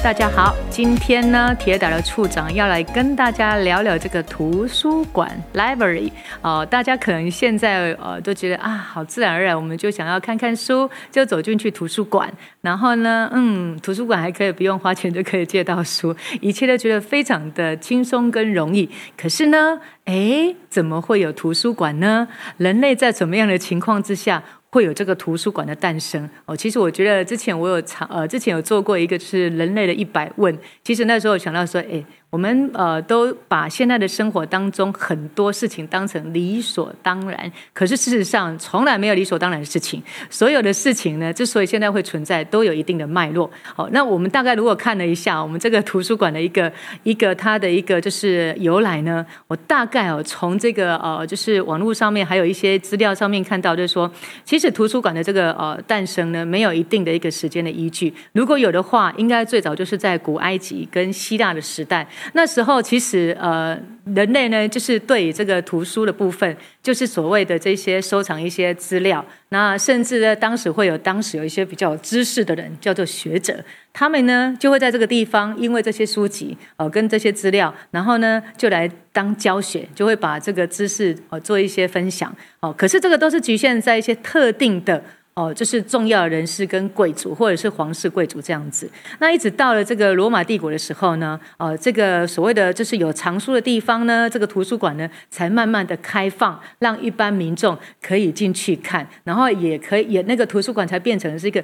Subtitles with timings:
[0.00, 6.10] 大家好，今天呢，铁岛的处长要来跟大家聊聊这个图书馆 （library）。
[6.40, 12.32] 哦，大家可能现在呃都觉得啊，好自然而然，我们就想要看看书，就走进去图书馆。
[12.60, 18.88] 然后呢，嗯，图书馆还可以不用花钱就可以借到书，一切都觉得非常的轻松跟容易。
[19.16, 22.28] 可是呢，诶，怎么会有图书馆呢？
[22.56, 24.42] 人类在什么样的情况之下？
[24.70, 26.56] 会有这个图书馆的诞生哦。
[26.56, 30.56] 其实我觉得之前我有尝呃，之前有做过一个是人类的一百问。
[30.82, 32.04] 其实那时候想到说，哎。
[32.30, 40.02] 我们呃都把现在的生活当中很多事情当成理所当然，可是事实上从来没有理所当然的事情。
[40.28, 43.50] 所有的事情呢，之所以现在会存在，都有一定的脉络。
[43.62, 46.70] 好，那我们大概如果看了一下我们这个图书馆的一个
[47.02, 54.10] 一个它的一个就是由来呢，我大概哦从这个呃就是网络上面还有一些资料上面看到，就是说
[54.44, 58.12] 其实图书馆的这个呃诞生呢，没有一定的一个时间的依据。
[58.32, 62.06] 如果有的话，应该最早就是在古埃及跟希腊的时代。
[62.32, 63.78] 那时候其实呃，
[64.14, 69.24] 人类呢就是对这个图书的部分，就是所谓的这些收藏一些资料。
[69.50, 82.34] 那甚至呢，当时会有当时有一些比较有知识的人，叫做学者，他们呢就会在这个地方，因为这些书籍呃跟这些资料，然后呢就来当教学，就会把这个知识呃做一些分享。
[82.60, 85.02] 哦，可是这个都是局限在一些特定的。
[85.38, 88.90] 哦，就是重要人士跟贵族，或者是皇室贵族这样子。
[89.20, 101.62] 那一直到了这个罗马帝国的时候呢，呃，这个所谓的就是有藏书的地方呢，这个图书馆呢，才慢慢的开放，让一般民众可以进去看，然后也可以也那个图书馆才变成是一个。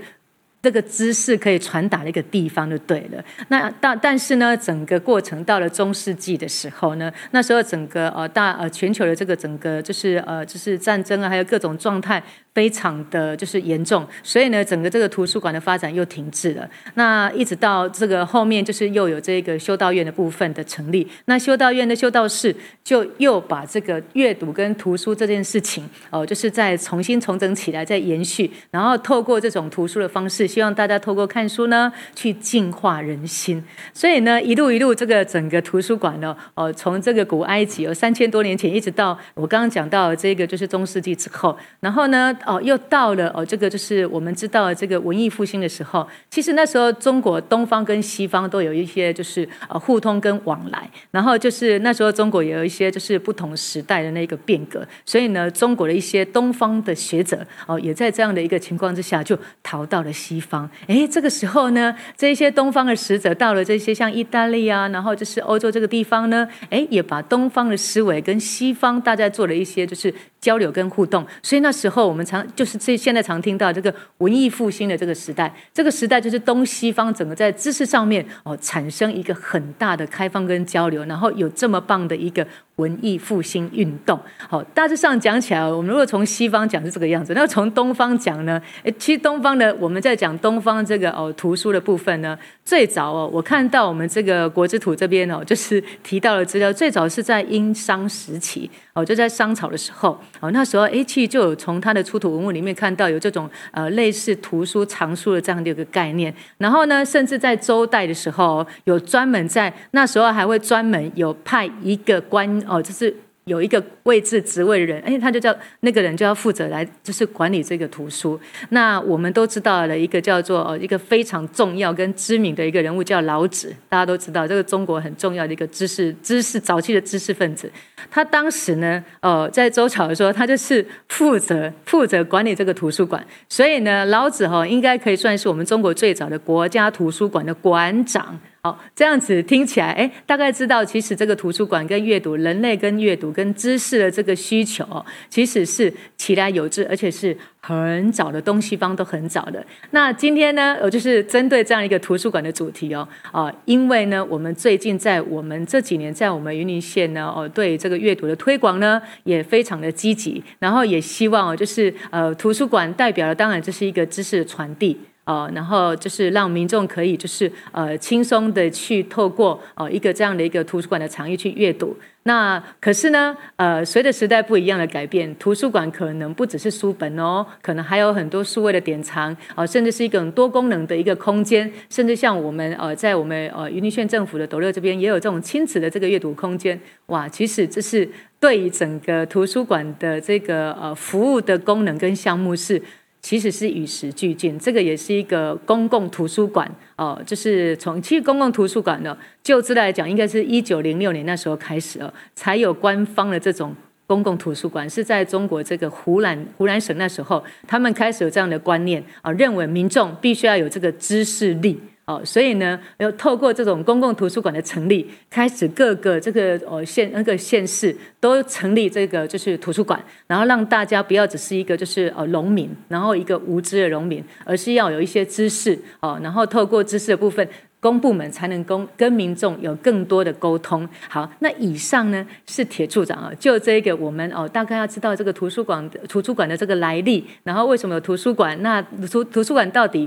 [0.65, 3.23] 这个知识可以传达的一个地方就对了。
[3.49, 12.23] 那但但是呢，整个过程到了中世纪的时候呢，那时候整个呃大呃全球的这个整个就是呃就是战争啊，还有各种状态
[12.55, 16.69] 非常的就是严重，所以呢，整个这个图书馆的发展又停滞了。
[16.95, 21.07] 那一直到这个后面，就是又有这个修道院的部分的成立。
[21.25, 22.55] 那修道院的修道士
[22.85, 30.47] 就又把这个阅读跟图书这件事情哦、就是再重新重整起来，再延续，然后透过这种图书的方式。
[30.47, 33.63] 希望大家透过看书呢，去净化人心。
[33.93, 46.07] 所以呢，一路一路这个整个图书馆呢，哦，从这个古埃及有三千多年前，一直到我刚刚讲到这个就是中世纪之后，然后呢，哦，又到了哦，这个就是我们知道这个文艺复兴的时候。
[46.31, 60.69] 其实那时候中国东方跟西方都有一些就是呃互通跟往来，然后就是那时候中国也有一些就是不同时代的那个变革，所以呢，中国的一些东方的学者哦，也在这样的一个情况之下就逃到了西方。
[60.87, 71.27] 哎，这个时候呢，这些东方的使者到了这些像意大利啊，然后就是欧洲这个地方呢，哎，也把东方的思维跟西方大家做了一些就是交流跟互动。
[71.43, 82.47] 所以那时候我们才常就是这现在常听到这个文艺复兴的这个时代，这个时代就是东西方整个在知识上面哦产生一个很大的开放跟交流，然后有这么棒的一个。
[82.77, 84.19] 文艺复兴运动，
[84.49, 88.61] 好，大致上讲起来，我们如果从西方讲是这个样子，那从东方讲呢？
[88.83, 112.49] 诶，其实东方的我们在讲东方这个哦图书的部分呢，最早哦，我看到我们这个国之图这边哦，就是提到了资料，最早是在殷商时期哦，就在商朝的时候哦，那时候诶，其实就有从它的出土文物里面看到有这种呃类似图书藏书的这样的一个概念，然后呢，甚至在周代的时候，有专门在那时候还会专门有派一个官。
[112.67, 113.15] 哦，就是
[113.45, 118.41] 有一个位置职位的人，哎，他就叫那个人就要负责来，就是管理这个图书。
[118.71, 127.71] 那我们都知道了一个叫做哦，一个非常重要跟知名的一个人物叫老子，大家都知道这个中国很重要的一个知识知识早期的知识分子。
[128.11, 133.23] 他当时呢，哦，在周朝的时候，他就是负责负责管理这个图书馆。
[133.49, 138.41] 所以呢，老子哈应该可以算是我们中国最早的国家图书馆的馆长。
[138.67, 149.63] 好，这样子听起来，哎，大概知道，其实这个图书馆跟阅读，人类跟阅读跟知识的这个需求，其实是其来有之，而且是很早的，东西方都很早的。
[149.91, 164.99] 那今天呢，我就是针对这样一个图书馆的主题哦，啊，因为呢，我们最近在我们这几年在我们云林县呢，哦，对这个阅读的推广呢，也非常的积极，然后也希望哦就是呃，图书馆代表的，当然这是一个知识的传递。
[165.25, 171.97] 哦，然后就是让民众可以就是呃轻松的去透过哦一个这样的一个图书馆的场域去阅读。
[172.27, 186.81] 那可是呢，呃，随着时代不一样的改变，图书馆可能不只是书本哦，可能还有很多数位的典藏哦，甚至是一个很多功能的一个空间，甚至像我们呃在我们呃云林县政府的斗六这边也有这种亲子的这个阅读空间。
[187.07, 188.09] 哇，其实这是
[188.41, 192.81] 对于整个图书馆的这个呃服务的功能跟项目是。
[193.25, 203.75] 其实是与时俱进，这个也是一个公共图书馆哦，就是从其实公共图书馆呢，就资来讲，应该是一九零六年那时候开始哦，才有官方的这种
[204.07, 211.81] 公共图书馆，是在中国这个湖南湖南省那时候，他们开始有这样的观念啊，认为民众必须要有这个知识力。
[212.07, 227.49] 哦，所以呢，要透过这种公共图书馆的成立，开始各个这个哦县那个县市都成立这个就是图书馆，然后让大家不要只是一个就是呃农民，然后一个无知的农民，而是要有一些知识哦，然后透过知识的部分，
[227.81, 230.87] 公部门才能跟跟民众有更多的沟通。
[231.09, 238.61] 好，那以上呢是铁处长啊，就这个我们哦大概要知道这个图书馆图书馆的这个来历，然后为什么有图书馆？
[238.61, 240.07] 那图图书馆到底？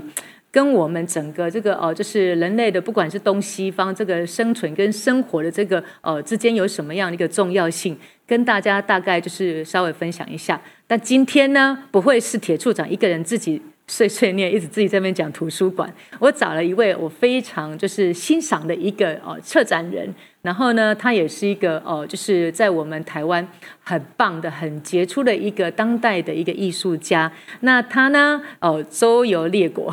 [0.50, 7.96] 跟我们整个这个呃，就是人类的，不管是东西方这个生存跟生活的这个呃之间有什么样的一个重要性，
[8.26, 10.60] 跟大家大概就是稍微分享一下。
[10.86, 15.92] 但今天呢，不会是铁处长一个人自己碎碎念，一直自己在那边讲图书馆。
[16.20, 20.14] 我找了一位我非常就是欣赏的一个哦策展人。
[20.40, 23.46] 然后呢，他也是一个哦，就是在我们台湾
[23.82, 27.30] 很棒的、很杰出的一个当代的一个艺术家。
[27.60, 29.92] 那他呢，哦，周游列国，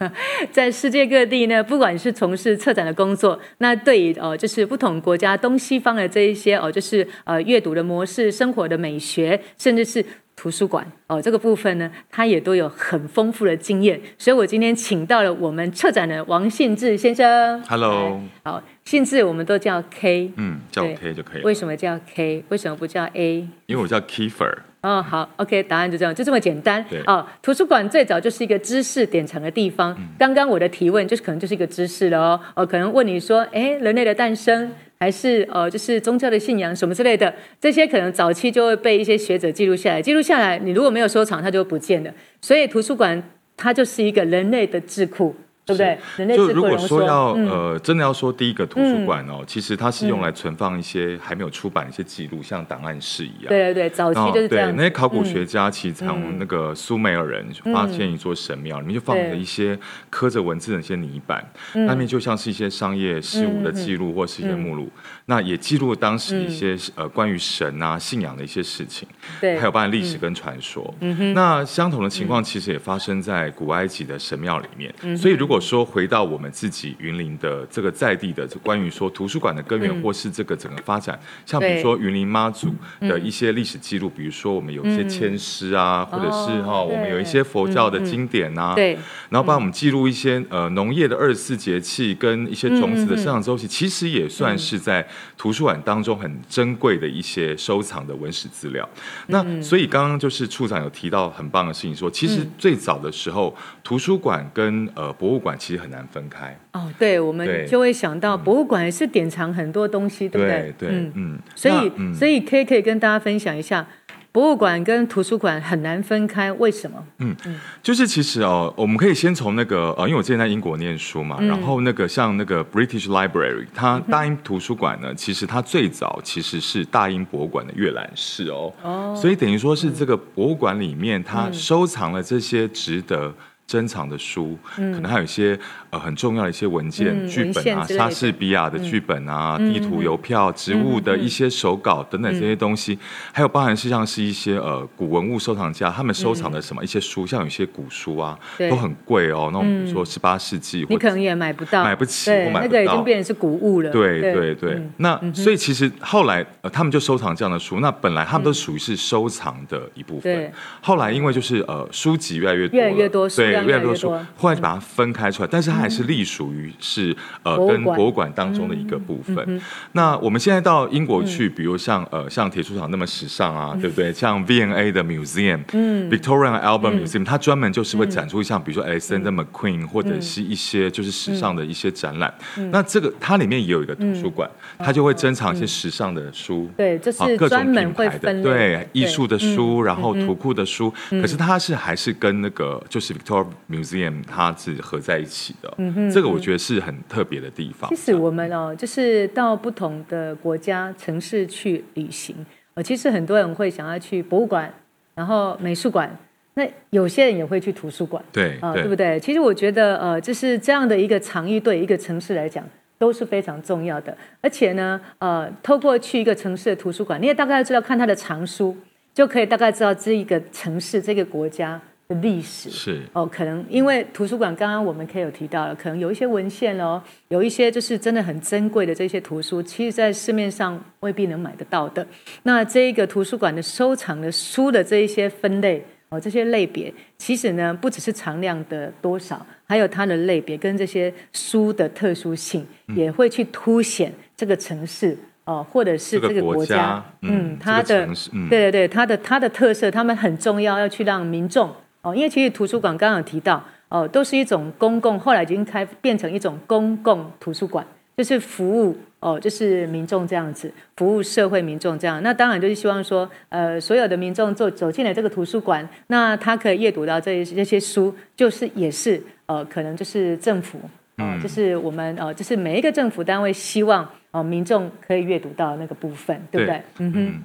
[0.52, 10.04] 在世界各地呢，不管是从事策展的工作，那对于哦，就是不同国家东西方的这一些哦，就是呃，阅读的模式、生活的美学，甚至是。
[10.36, 17.60] 图书馆哦，这个部分呢，他也都有很丰富的经验，所以我今天请到了我们策展人王信志先生。
[17.62, 21.44] Hello，好，信志我们都叫 K，嗯，叫 K 就可以了。
[21.44, 22.42] 为什么叫 K？
[22.48, 23.46] 为什么不叫 A？
[23.66, 24.54] 因为我叫 Kiefer。
[24.80, 26.84] 哦，好，OK，答案就这样，就这么简单。
[26.88, 29.92] 对哦，图书馆最早就是一个知识典藏的地方。
[29.98, 34.72] 嗯、刚刚我的提问就是可能就是一个知识了哦，哦，可能问你说，哎，人类的诞生。
[34.98, 40.00] 还是呃，就是宗教的信仰什么之类的，这些可能早期就会被一些学者记录下来。
[40.00, 42.10] 记录下来，你如果没有收藏，它就不见了。
[42.40, 43.22] 所以图书馆
[43.58, 45.36] 它就是一个人类的智库。
[45.66, 45.98] 对不对？
[46.16, 53.48] 人类就如果说要、嗯、呃，真的要说第一个图书馆哦，嗯、其实它是用来存放一些还没有出版的一些记录，嗯、像档案室一样。
[53.48, 54.70] 对对对，早期就是这样。
[54.70, 59.76] 对，那些考古学家其实从那个苏美尔人发现一座神庙，里面就放了一些
[60.08, 69.08] 刻着文字的一些泥板，那面就像是一些商业事务的记录或是一些目录，嗯、那也记录了当时一些、嗯、呃关于神啊信仰的一些事情，
[69.40, 70.94] 对，还有包含历史跟传说。
[71.00, 71.34] 嗯哼。
[71.34, 82.68] 那相同的情况其实也发生在古埃及的神庙里面，嗯、所以如果说回到我们自己云林的这个在地的关于说图书馆的根源，或是这个整个发展，像比如说云林妈祖
[83.00, 88.94] 的一些历史记录，比如说我们有一些签诗啊，或者是哈，我们有一些佛教的经典呐，对，
[89.28, 95.06] 然后帮我们记录一些呃农业的二十四节气跟一些种子的生长周期，其实也算是在
[95.36, 98.88] 图书馆当中很珍贵的一些收藏的文史资料。
[99.26, 103.54] 那所以刚刚就是处长有提到很棒的事情，说其实最早的时候
[103.84, 106.58] 图书馆跟呃博物馆其实很难分开。
[106.72, 110.74] 哦，对，我们就会想到博物馆也是典藏很多东西，对不对？
[110.78, 111.12] 对，嗯。
[111.14, 111.38] 嗯。
[111.54, 113.86] 所以，所以可以可以跟大家分享一下，
[114.32, 117.02] 博物馆跟图书馆很难分开，为什么？
[117.18, 133.34] 嗯嗯，就是其实哦，我们可以先从那个呃，因为我之前在英国念书嘛，然后那个像那个 British Library，它大英图书馆呢，其实它最早其实是大英博物馆的阅览室哦，哦，所以等于说是这个博物馆里面，它收藏了这些值得。
[133.66, 135.58] 珍藏的书，嗯、可能还有一些
[135.90, 142.98] 呃很重要的一些文件、嗯、剧本啊，莎士比亚的剧本啊，嗯、地图、邮票、植物的一些手稿等等这些东西，嗯、
[143.32, 148.38] 还有包含实际上是一些呃古文物收藏家他们收藏的什么一些书，嗯、像有一些古书啊，
[148.70, 149.50] 都很贵哦。
[149.52, 153.90] 那种比如说十八世纪，你可能也买不到，买不起，对或买不到，那个已经变成是古物了。
[153.90, 160.32] 对对对，嗯、那所以其实后来呃他们就收藏这样的书，那本来他们都属于是收藏的一部分。
[160.32, 160.52] 对。
[160.80, 163.94] 后来因为就是呃书籍越来越多，越来越多，对，越来越多。
[163.94, 164.12] 书。
[164.36, 169.60] 后来就把它分开出来，但是它还是隶属于是呃跟博物馆当中的一个部分。
[169.92, 174.12] 那我们现在到英国去，比如像呃像铁树厂那么时尚啊，对不对？
[174.12, 182.32] 像 V&A 的 Museum，嗯，Victoria and Albert Museum，它专门就是会展出像比如说 Alexander McQueen 或者是一些就是时尚的一些展览。
[182.70, 184.48] 那这个它里面也有一个图书馆，
[184.78, 188.42] 它就会珍藏一些时尚的书，对，这是各种品牌的。
[188.42, 190.92] 对艺术的书，然后图库的书。
[191.10, 194.22] 可是它是还是跟那个就是 Victoria Museum。
[194.26, 197.88] 它是合在一起的，嗯哼，这个我觉得是很特别的地方。
[197.88, 202.34] 其实我们哦，就是到不同的国家城市去旅行，
[202.74, 204.72] 呃，其实很多人会想要去博物馆，
[205.14, 206.14] 然后美术馆，
[206.54, 209.18] 那有些人也会去图书馆，对，啊，对不对？
[209.20, 212.64] 其实我觉得，呃，就是这样的一个场域，对一个城市来讲
[212.98, 214.16] 都是非常重要的。
[214.40, 218.76] 而且呢，呃，透过去一个城市的图书馆，你也大概知道看它的藏书，
[219.14, 221.80] 就可以大概知道这一个城市、这个国家。
[222.08, 232.06] 的历史是哦，可能因为图书馆刚刚我们可以有提到了，可能有一些文献哦，有一些就是真的很珍贵的这些图书，其实在市面上未必能买得到的。
[232.44, 251.74] 那这一个图书馆的收藏的书的这一些分类哦，这些类别，其实呢不只是藏量的多少，还有它的类别跟这些书的特殊性，嗯、也会去凸显这个城市哦，或者是这个国家，嗯，嗯，它的、嗯、对对对，它的它的特色，他们很重要，要去让民众。
[252.06, 257.84] 哦，因为其实图书馆刚刚有提到，哦，都是一种公共，后来已经开变成一种公共图书馆，
[258.16, 262.22] 就是服务哦，就是民众这样子，服务社会民众这样。
[262.22, 270.78] 那当然就是希望说，呃，所有的民众走走进了这个图书馆，那他可以阅读到这这些书，就是也是呃，可能就是政府，
[271.16, 276.76] 哦，就是我们哦，就是每一个政府单位希望哦，民众可以阅读到那个部分，对不对？
[276.76, 277.42] 对嗯哼。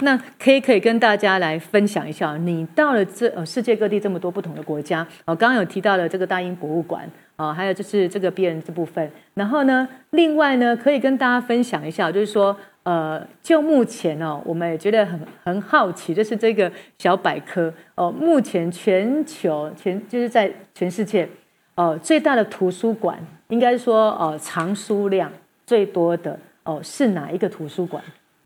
[0.00, 21.28] 那可以可以跟大家来分享一下，你到了这呃世界各地这么多不同的国家，哦，刚刚有提到了这个大英博物馆，哦，还有就是这个别人这部分，然后呢，另外呢，可以跟大家分享一下，就是说，呃，就目前哦，我们也觉得很很好奇，就是这个小百科哦，目前全球全就是在全世界
[21.76, 25.30] 哦最大的图书馆，应该说哦藏书量
[25.66, 28.02] 最多的哦是哪一个图书馆？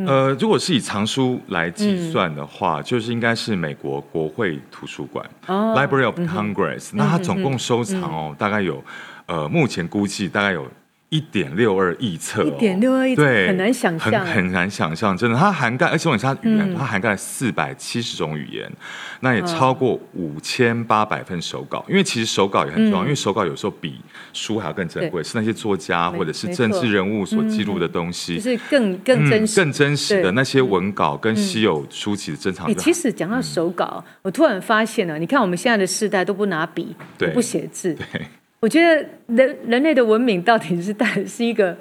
[0.07, 6.99] 呃，如果是以藏书来计算的话，嗯、就是应该是美国国会图书馆、哦、（Library of Congress）、嗯。
[6.99, 8.83] 那它总共收藏哦，嗯、大概有，
[9.26, 10.67] 呃，目前估计大概有。
[11.11, 18.71] 一点六二亿册，一点六二亿册，对，很难想象，很很难想象，真的，它涵盖，而且我它语言，它涵盖四百七十种语言，
[19.21, 21.83] 那也超过五千八百份手稿。
[21.88, 23.99] 因为其实手稿也很重要，因为手稿有时候比
[24.35, 32.73] 书还要更珍贵，是那些作家或者是政治人物所记录的东西，就是更更真实、更真实的那些文稿跟稀有书籍的珍藏。
[32.75, 36.95] 其实讲到手稿，我突然发现了，你看我们现在的世代都不拿笔，
[37.33, 37.97] 不写字。
[38.61, 41.77] 我觉得人人类的文明到底是带是一个。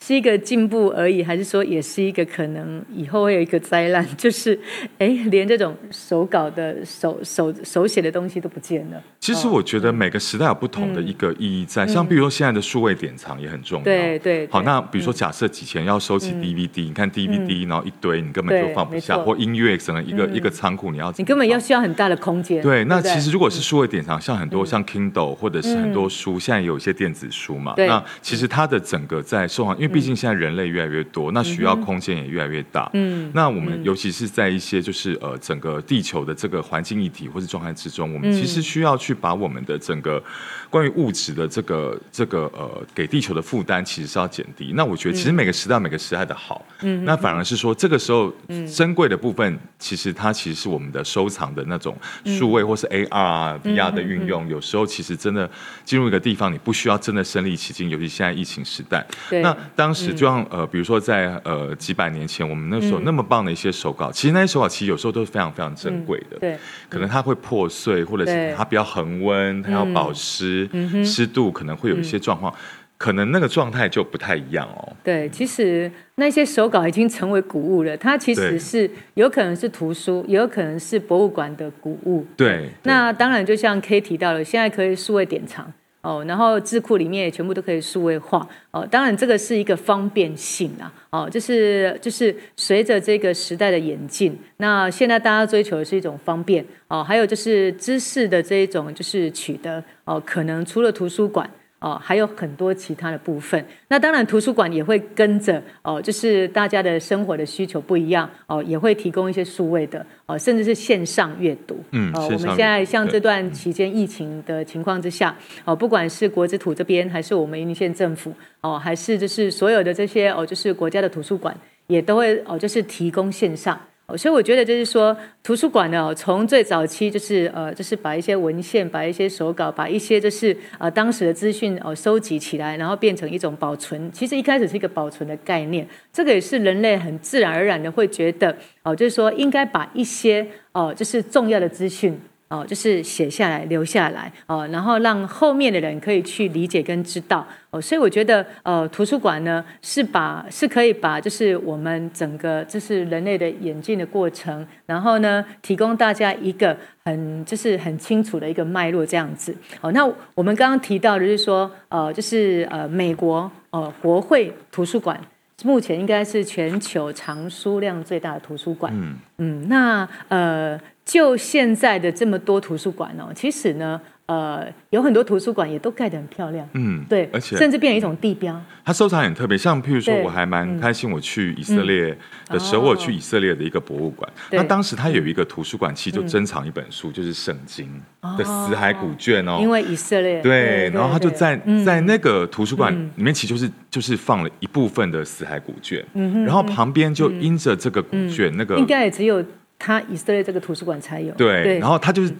[0.00, 4.06] 是一个进步而已，还是说也是一个可能以后会有一个灾难？
[4.16, 4.58] 就是，
[4.98, 9.02] 哎，连这种手稿的手手手写的东西都不见了。
[9.18, 13.84] 其实我觉得每个时代有不同的一个意义在，嗯、像比如说现在的数位典藏也很重要。
[13.84, 14.46] 对对。
[14.48, 22.62] 好，那比如说假设以前要收集 DVD，、嗯、你看 DVD，、嗯、然后一堆你根本就放不下，或音乐整个一个、嗯、一个仓库，你要你根本要需要很大的空间。
[22.62, 32.90] 对，那其实如果是数位典藏，像很多像 Kindle 或者是很多书，嗯、现在有一些电子书嘛，那其实它的整个在因为毕竟现在人类越来越多，那需要空间也越来越大。
[32.94, 40.22] 嗯，那我们尤其是在一些就是呃整个地球的这个环境议题或是状态之中，我们其实需要去把我们的整个
[40.68, 44.72] 关于物质的这个这个呃给地球的负担，其实是要减低。
[44.74, 48.32] 那我觉得其实每个时代每个时代的好，嗯，那反而是说这个时候
[48.74, 54.48] 珍贵的部分，其实它其实是我们的收藏的那种数位或是 AR、VR 的运用。
[54.48, 55.48] 有时候其实真的
[55.84, 59.06] 进入一个地方，你不需要真的身临其境，尤其现在疫情时代。
[59.46, 66.38] 那当时就像呃，比如说在呃几百年前，我们那时候那么棒的一些手稿，其实那些手稿其实有时候都是非常非常珍贵的。
[66.38, 66.56] 对，
[66.88, 70.68] 可能它会破碎，或者是它比较恒温，它要保湿，
[71.04, 72.52] 湿度可能会有一些状况，
[72.98, 74.96] 可能那个状态就不太一样哦。
[75.04, 82.26] 对，其实那些手稿已经成为古物了，它其实是有可能是图书，也有可能是博物馆的古物。
[82.36, 85.72] 对，那当然就像 K 提到了，现在可以数位典藏。
[86.06, 88.86] 哦，然后智库里面也全部都可以数位化哦。
[88.88, 90.92] 当然，这个是一个方便性啊。
[91.10, 101.50] 哦，就是就是随着这个时代的演进，那现在大家追求的是一种方便哦，还有就是知识的这一种就是取得哦，可能除了图书馆。
[101.86, 103.64] 哦，还有很多其他的部分。
[103.86, 111.78] 那当然，图书馆也会跟着哦，就是大家的生活的需求不一样哦，也会提供一些数位的哦，甚至是线上阅读。
[111.92, 115.32] 嗯，哦，我们现在像这段期间疫情的情况之下，
[115.64, 123.80] 哦，不管是国之土这边，还是我们云林县政府哦，还是就是所有的这些哦，就是国家的图书馆，也都会哦，就是提供线上。
[124.14, 134.12] 所以我觉得就是说，图书馆呢，从最早期就是呃，就是把一些文献、把一些手稿、把一些就是呃当时的资讯哦收集起来，然后变成一种保存。
[134.12, 142.20] 其实一开始是一个保存的概念，这个也是人类很自然而然的会觉得哦，就是说应该把一些哦，就是重要的资讯。
[142.48, 159.52] 哦，就是写下来留下来哦，然后让后面的人可以去理解跟知道哦，所以我觉得呃，图书馆呢是把是可以把就是我们整个就是人类的演进的过程，然后呢提供大家一个很就是很清楚的一个脉络这样子。
[159.80, 165.20] 哦，那我们刚刚提到的就是说呃，就是呃美国呃国会图书馆
[165.64, 168.92] 目前应该是全球藏书量最大的图书馆。
[168.94, 170.80] 嗯嗯，那呃。
[171.06, 173.98] 就现在的这么多图书馆哦，其实呢。
[174.26, 178.60] 呃，有很多图书馆也都盖得很漂亮，嗯，对，而且甚至变成一种地标。
[178.84, 182.06] 它收藏很特别，像譬如说，我还蛮开心，我去以色列
[182.48, 187.88] 的时候，我去以色列的一个博物馆，那当时它有一个图书馆，其实就珍藏一本书，就是圣经
[188.36, 189.58] 的死海古卷哦。
[189.60, 190.42] 因为以色列。
[190.42, 196.04] 对，然后他就在在那个图书馆里面，其实就是就是放了一部分的死海古卷，
[196.44, 199.40] 然后旁边就因着这个古卷，那个应该也只有
[199.78, 201.32] 它以色列这个图书馆才有。
[201.34, 202.32] 对，然后他就是。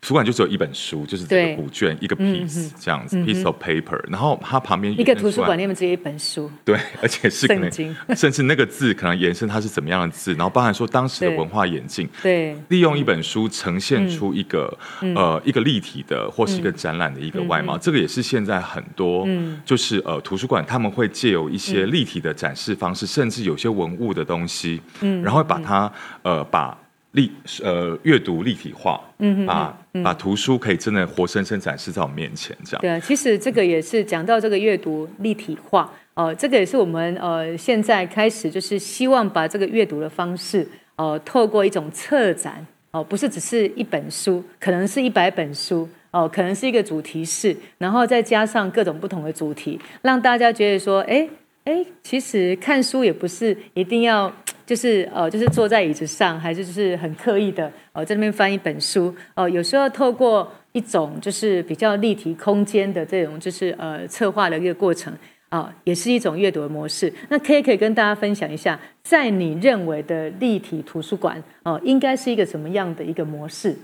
[0.00, 3.98] 图书馆就只有一本书，就是这个古卷一个 piece 这样子，piece of paper。
[4.10, 7.70] 然后它旁边一个图书馆里面只有一本书，对，而且是可能，
[8.14, 19.26] 甚至那个字可能延伸它是怎么样的字，然后包含说当时的文化演进，对，利用一本书呈现出一个呃一个立体的或是一个展览的一个外貌，这个也是现在很多
[19.64, 26.78] 就是呃图书馆他们会借由一些立体的展示方式，甚至有些文物的东西，嗯，然后把它呃把。
[27.14, 27.30] 立
[27.62, 32.80] 呃阅读立体化，嗯，把把图书可以真的活生生展示在我们面前，这样。
[32.80, 40.66] 对啊，其实这个也是讲到这个阅读立体化，呃，这个也是我们呃现在开始就是希望把这个阅读的方式，
[40.96, 42.54] 呃，透过一种策展，
[42.90, 51.28] 哦、呃，不是只是一本书，可能是一百本书，哦、呃，可能是一个主题式，然后再加上各种不同的主题，让大家觉得说，哎
[51.64, 54.32] 哎，其实看书也不是一定要。
[54.66, 65.12] 就是呃，就是坐在椅子上，还是就是很刻意的呃，在那边翻一本书哦、有时候透过一种就是比较立体空间的这种就是呃策划的一个过程
[65.50, 67.12] 啊、也是一种阅读的模式。
[67.28, 73.76] 那可以可以跟大家分享一下，在你认为的立体图书馆哦、应该是一个什么样的一个模式？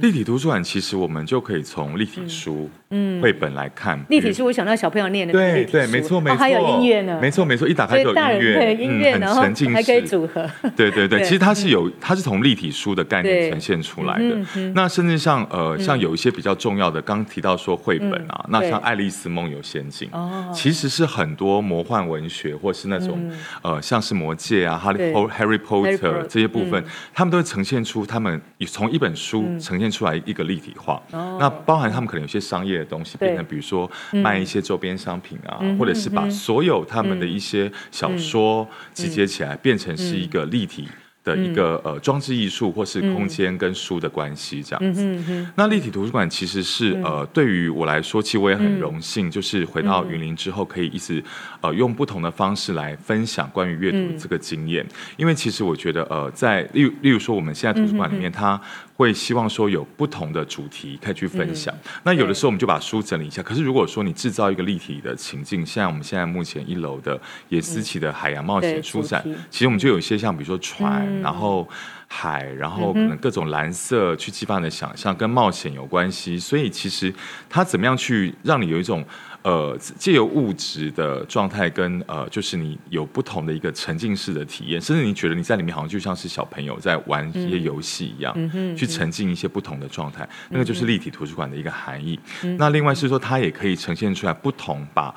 [0.00, 4.02] 立体图书馆其实我们就可以从立体书、嗯，绘本来看。
[4.08, 10.48] 立体书，我想到小朋友念的对对，没错没错，还有音乐呢，没错没错，一打开就有音乐，音乐，然后还可以组合。
[10.74, 14.72] 对对对，其实它是有，它是从立体书的概念呈现出来的。
[14.74, 20.50] 那甚至像呃，像有一些比较重要的，刚提到说绘本啊，那像《爱丽丝梦游仙境》，哦。
[20.54, 23.30] 其实是很多魔幻文学或是那种
[23.62, 40.88] 呃，像是魔戒啊，《哈利波特》、《Harry Potter》这些部分，他们都会呈现出他们从一本书呈现出来一个立体化，那包含他们可能有些商业的东西，变成比如说卖一些周边商品啊，或者是把所有他们的一些小说集结起来，变成是一个立体。
[41.24, 45.46] 的一个呃装置艺术，或是空间跟书的关系这样子。
[45.56, 51.24] 那立体图书馆其实是呃对于我来说，其实我也很荣幸，就是回到云林之后，可以一直
[51.62, 54.84] 呃用不同的方式来分享关于阅读这个经验。
[55.16, 58.60] 因为其实我觉得呃在例如例如说我们现在图书馆里面，它
[58.96, 61.74] 会希望说有不同的主题可以去分享。
[62.04, 63.42] 那有的时候我们就把书整理一下。
[63.42, 71.04] 可是如果说你制造一个立体的情境，像我们现在目前一楼的野思琪的海洋冒险书展，其实我们就有一些像比如说船。
[71.20, 71.68] 然后
[72.16, 76.38] 海，然后可能各种蓝色去激发你的想象，跟冒险有关系。
[76.38, 77.12] 所以其实
[77.50, 79.04] 它怎么样去让你有一种
[79.42, 90.28] 呃借由物质的状态，跟呃就是你有不同的一个沉浸式的体验，甚至你觉得你在里面好像就像是小朋友在玩一些游戏一样，嗯、去沉浸一些不同的状态。
[90.50, 92.18] 那个就是立体图书馆的一个含义。
[92.44, 95.12] 嗯、那另外是说，它也可以呈现出来不同把。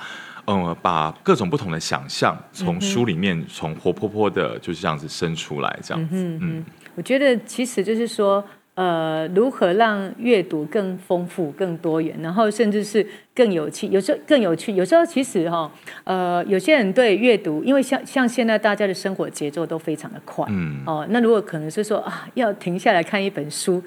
[0.49, 6.15] 嗯，把各种不同的想象从书里面从活泼泼的，就是这样子生出来，这样子。
[6.15, 6.65] 嗯，嗯，
[6.97, 13.05] 我觉得其实就是说，呃，如何让阅读更丰富、更多元，然后甚至是
[13.35, 13.87] 更有趣。
[13.87, 15.71] 有时候更有趣，有时候其实哈，
[16.05, 23.81] 呃，有些人对阅读，因为像像现在大家的生活节奏都非常的快，嗯，哦，那如果可能是说啊，要停下来看一本书。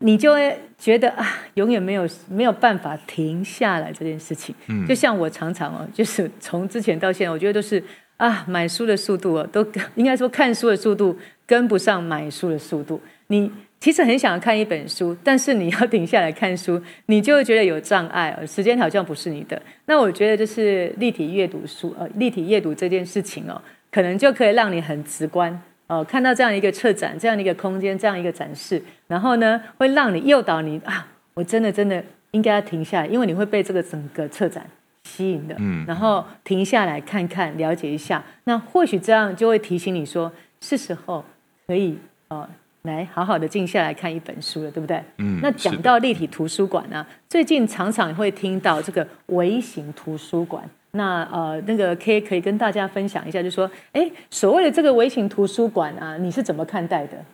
[0.00, 4.54] 你就会觉得啊，永远没有没有办法停下来这件事情。
[4.66, 7.82] 嗯，就像我常常哦，就是从之前到现在，我觉得都是
[8.18, 13.00] 啊，买书的速度哦，都应该说看书的速度跟不上买书的速度。
[13.28, 19.60] 你其实很想看一本书，但是你要停下来看书，你就会觉得有障碍，时间好像不是你的。
[19.86, 25.60] 那我觉得就是立体阅读书，呃，立体阅读这件事情哦，可能就可以让你很直观。
[25.86, 34.66] 哦，看到这样一个策展，这样一个空间，这样一个展示，然后呢，会让你诱导你啊，我真的真的应该要停下来，因为你会被这个整个策展
[35.02, 35.54] 吸引的。
[35.58, 41.22] 嗯，然后停下来看看，了解一下，那或许这样就会提醒你说，是时候
[41.66, 41.98] 可以
[42.28, 42.48] 呃
[42.82, 45.02] 来好好的静下来看一本书了，对不对？
[45.18, 45.40] 嗯。
[45.42, 50.68] 那讲到立体图书馆呢，最近常常会听到这个微型图书馆。
[50.94, 57.24] 那呃，那个 K 可以跟大家分享一下，就是说，哎，所谓的这个微型图书馆啊，你是怎么看待的？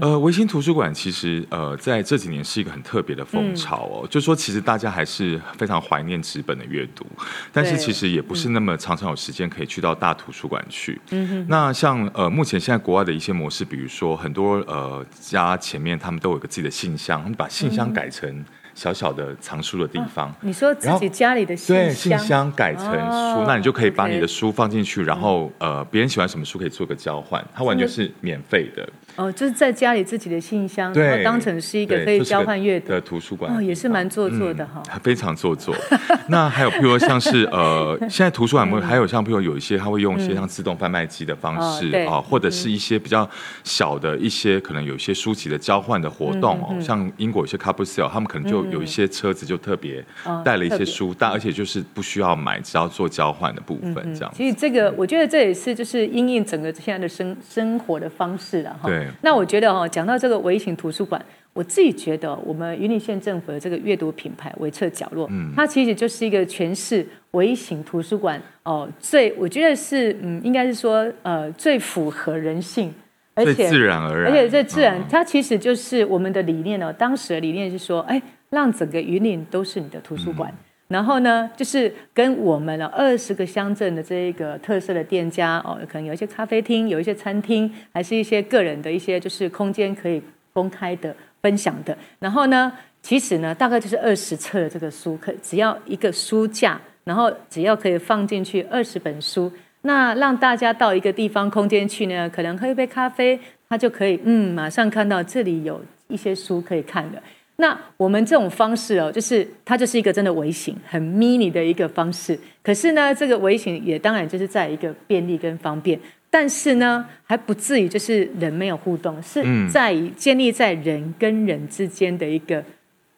[0.00, 4.00] 呃，微型图书馆其实呃，在这几年是一个很特别的风潮哦。
[4.02, 7.06] 嗯、就是说，其实大家还是非常怀念纸本的阅读，
[7.50, 11.00] 但是其实也不是那么常常有时间可以去到大图书馆去。
[11.10, 11.46] 嗯哼。
[11.48, 18.44] 那像呃，目前现在国外的一些模式，比如说很多呃家前面他们都有个自己的信箱，他们把信箱改成。
[18.78, 28.88] 小小的藏书的地方，你说自己家里的信箱，对，信箱改成书，那你就可以把你的书放进去，然后呃，别人喜欢什么书可以做个交换，它完全是免费的。
[29.18, 35.74] 哦，就是在家里自己的信箱，然后当成是一个可以交换阅读的图书馆，哦，也是蛮做作的哈， 非常做作。
[36.28, 43.28] 那还有，譬如说像是呃，现在图书馆还有像譬如有一些，他会用一些像自动贩卖机的方式啊，或者是一些比较
[43.64, 48.58] 小的一些可能有一些书籍的交换的活动哦，像英国有些 couple sale，他们可能就。
[48.68, 50.04] 有一些车子就特别
[50.44, 54.30] 带了一些书，但而且就是不需要买，只要做交换的部分这样。
[54.36, 58.88] 其实这个我觉得这也是就是因应整个现在的生生活的方式了哈。
[58.88, 59.07] 对。
[59.22, 72.92] 那我觉得哦，讲到这个微型图书馆，我自己觉得我们云林县政府的这个阅读品牌微策角落，嗯，它其实就是一个诠释微型图书馆哦，最我觉得是嗯，应该是说呃最符合人性。
[73.34, 76.92] 而且自然而然，而且这自然，它其实就是我们的理念呢。
[76.92, 80.52] 当时的理念是说，哎，让整个云林都是你的图书馆。
[80.88, 90.22] 然后呢，就是跟我们了二十个乡镇的这一个特色的店家哦，可能有一些咖啡厅，有一些餐厅，还是一些个人的一些就是空间可以
[90.54, 91.96] 公开的分享的。
[92.18, 92.72] 然后呢，
[93.02, 99.52] 其实呢，大概就是二十册的这个书，可只要一个书架，然后只要可以放进去二十本书。
[99.82, 107.22] 那让大家到一个地方空间去呢，可能喝一杯咖啡，他就可以嗯，马上看到这里有一些书可以看的。
[107.60, 112.38] 那我们这种方式哦，就是它就是一个真的微型、很 mini 的一个方式。
[112.62, 115.98] 可是呢，这个微型也当然就是在一个便利跟方便，
[116.30, 122.64] 但是呢，还不至于就是人没有互动，是在于建立在人跟人之间的一个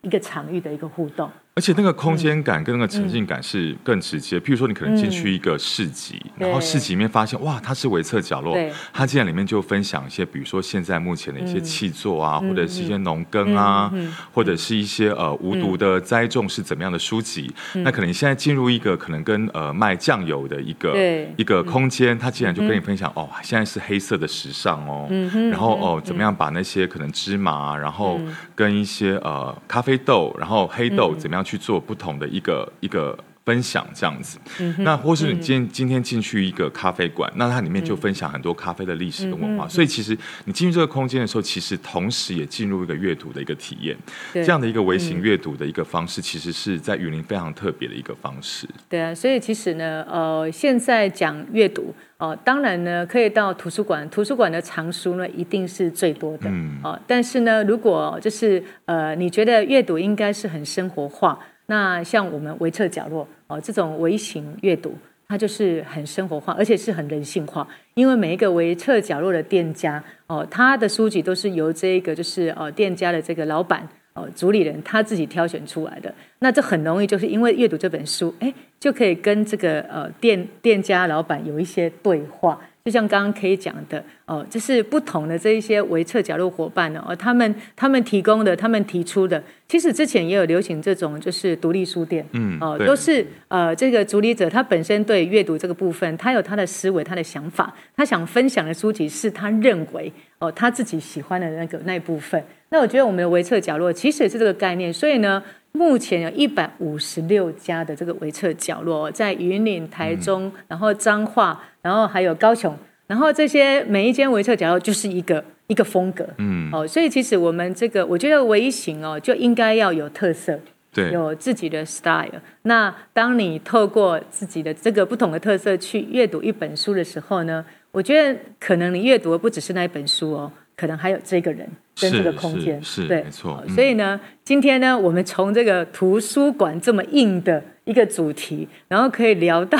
[0.01, 1.31] 一个场域的一个互动。
[1.53, 4.39] 而且那个空间感跟那个沉浸感是更直接。
[4.41, 8.57] 譬如说，你可能进去一个市集，然后市集里面发现，哇，它是围侧角落，
[8.93, 13.93] 它竟然里面就分享一些，比如说现在目前的一些气作啊，或者是一些农耕啊，
[14.33, 17.53] 或者是一些呃无毒的栽种是怎么样的书籍。
[17.75, 20.97] 那可能你现在进入一个可能跟呃卖酱油的一个
[21.37, 25.09] 一个空间，它竟然就跟你分享，哦，现在是黑色的时尚哦，
[25.51, 28.19] 然后哦怎么样把那些可能芝麻，然后
[28.55, 31.61] 跟一些呃咖啡豆，然后黑豆怎么样去。
[31.61, 34.39] 做不同的一个一个分享，这样子。
[34.61, 39.67] 嗯、那或是你今天今天进去一个咖啡馆，那它里面就分享很多咖啡的历史跟文化。
[39.67, 43.97] 嗯、所以其实你进入这个空间的时候，其实同时也进入一个阅读的一个体验。
[44.33, 48.69] 这样的一个微型阅读的一个方式，其实是在雨林非常特别的一个方式。
[48.89, 56.49] 对啊，所以其实呢，呃，现在讲阅读哦、呃，当然呢，可以到图书馆，图书馆的藏书呢一定是最多的。
[56.51, 56.79] 嗯。
[56.83, 61.39] 哦、呃，但是呢，如果就是呃，你觉得阅读应该是很生活化。
[61.71, 64.93] 那像我们微册角落哦，这种微型阅读，
[65.29, 67.65] 它就是很生活化，而且是很人性化。
[67.95, 76.13] 因为每一个微册角落的店家哦，他的书籍都是由这个就是呃店家的这个老板哦主理人他自己挑选出来的。
[76.41, 82.61] 那这很容易就是因为阅读这本书，哎，就可以跟这个呃店店家老板有一些对话。
[82.85, 102.43] 就像刚刚可以讲的哦，就是不同的这一些维策角落伙伴呢，哦，他们他们提供的，他们提出的，其实之前也有流行这种就是独立书店，嗯，哦，都是呃这个主理者他本身对阅读这个部分，他有他的思维，他的想法，他想分享的书籍是他认为哦他自己喜欢的那个那一部分。
[102.71, 105.43] 那我觉得我们的维策角落其实也是这个概念，所以呢。
[105.73, 120.59] 目前有一百五十六家的这个微册角落，在云林、台中，嗯、然后彰化，然后还有高雄，然后这些每一间微册角落就是一个一个风格，嗯，哦，所以其实我们这个，我觉得微型哦，就应该要有特色，
[120.93, 122.41] 对，有自己的 style。
[122.63, 130.53] 那当你透过自己的这个不同的特色去阅读一本书的时候呢，我觉得可能你阅读的不只是那一本书哦。
[130.81, 131.69] 可能还有这个人
[132.01, 133.63] 跟这个空间，对，没错。
[133.69, 139.79] 所以呢，嗯、今天呢，我们从这个图书馆这么硬的一个主题，然后可以聊到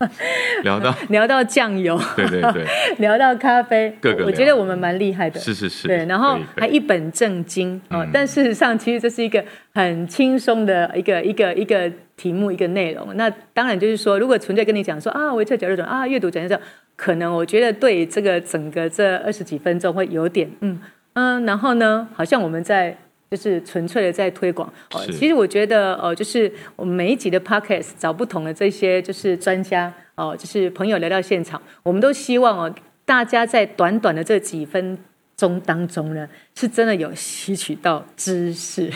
[0.62, 2.66] 聊到 聊到酱油， 对对对，
[2.98, 6.04] 聊到咖啡，各个我觉得我们蛮厉害的，是是是，对。
[6.04, 13.16] 然后还一本正经啊，但事实上，其实这是一个很轻松的一个一个一个题目，一个内容。
[13.16, 16.60] 那当然就是说，如果纯粹跟你讲说啊，微册角落啊，阅读讲这
[16.96, 20.80] 可能我觉得对这个整个这二十几分钟会有点嗯
[21.14, 22.96] 嗯，然后呢，好像我们在
[23.30, 24.72] 就是纯粹的在推广。
[24.94, 32.74] 哦，其实我觉得，呃，就是我们每一集的 podcast 找不同的这些就是专家，哦，就是朋友来到现场，我们都希望哦，
[33.04, 34.98] 大家在短短的这几分
[35.36, 38.90] 钟当中呢，是真的有吸取到知识。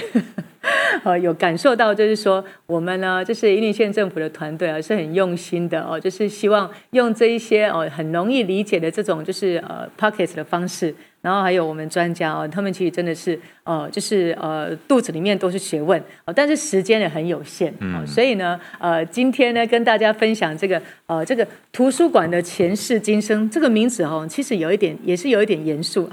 [1.05, 26.09] 呃，有感受到，就是说，我们呢，就是云林县政府的团队啊，是很用心的哦，就是希望用这一些哦，很容易理解的这种，就是呃，Podcast 的方式，然后还有我们专家哦，他们其实真的是呃，就是呃，肚子里面都是学问哦，但是时间也很有限，嗯，所以呢，呃，今天呢，跟大家分享这个呃，这个图书馆的前世今生这个名字哦，其实有一点，也是有一点严肃，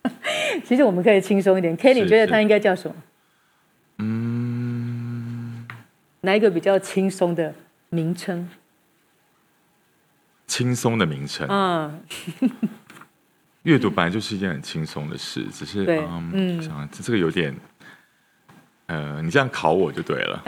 [0.64, 2.94] 其实我们可以轻松一点，Kenny 你觉得它应该叫什么？
[3.98, 5.66] 嗯，
[6.20, 7.54] 哪一个比较轻松的
[7.90, 8.48] 名称？
[10.46, 12.00] 轻松的名称嗯，
[13.64, 17.54] 阅读本来就是一件很轻松的事，只是嗯，嗯想这个有点。
[18.86, 20.44] 呃，你这样考我就对了。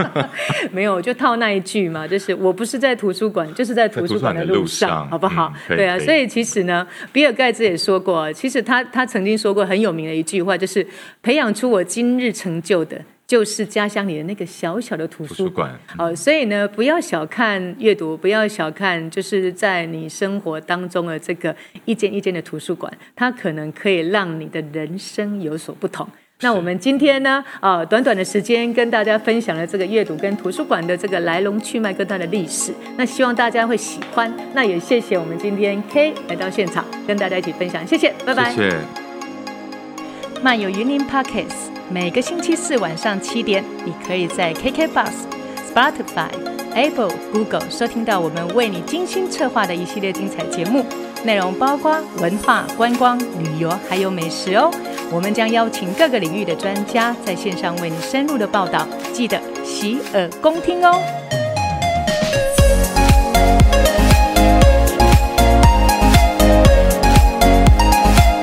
[0.70, 5.50] 没有，就套那一句嘛，就是我不是在图书馆，就是在图书馆的路上，好不好？
[5.68, 10.86] 嗯、对啊，所以其实呢，比尔盖茨也说过，其实他他曾经说过很有名的一句话，就是
[11.22, 15.70] 培养出我今日成就的，就是家乡里的那个小小的图书馆。
[15.96, 26.06] 哦、嗯，所以呢，不要小看阅读，不要小看，就是在你生活当中的这个一间一间的图书馆，它可能可以让你的人生有所不同。
[26.42, 32.72] 那我们今天呢，呃，短短的时间跟大家分享了这个阅读跟图书馆的这个来龙去脉跟它的历史。
[32.96, 34.32] 那希望大家会喜欢。
[34.54, 38.50] 那也谢谢我们今天 K 来到现场跟大家一起分享，谢谢，拜拜。
[38.52, 38.76] 谢谢。
[40.42, 45.12] 漫游云林 Podcast 每个星期四晚上七点，你可以在 KK Bus、
[45.74, 46.30] Spotify、
[46.74, 50.84] Apple、Google 收听到我们为你精心策划的一系列精彩节目。
[51.22, 54.70] 内容包括文化、观光、旅游，还有美食哦。
[55.12, 60.98] 我们将邀请各个领域的专家在线上为你深入的报道，记得洗耳恭听哦。